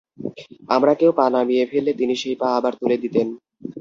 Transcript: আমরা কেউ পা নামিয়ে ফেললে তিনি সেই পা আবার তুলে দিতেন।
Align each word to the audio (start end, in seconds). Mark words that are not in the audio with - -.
আমরা 0.75 0.93
কেউ 0.99 1.11
পা 1.17 1.25
নামিয়ে 1.33 1.65
ফেললে 1.71 1.91
তিনি 1.99 2.13
সেই 2.21 2.35
পা 2.41 2.47
আবার 2.57 2.73
তুলে 2.79 2.97
দিতেন। 3.03 3.27